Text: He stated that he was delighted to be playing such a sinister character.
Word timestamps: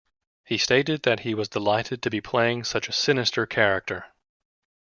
He 0.45 0.57
stated 0.57 1.03
that 1.03 1.19
he 1.19 1.35
was 1.35 1.47
delighted 1.47 2.01
to 2.01 2.09
be 2.09 2.21
playing 2.21 2.63
such 2.63 2.89
a 2.89 2.91
sinister 2.91 3.45
character. 3.45 4.07